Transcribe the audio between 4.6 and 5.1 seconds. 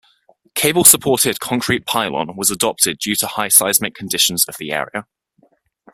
area.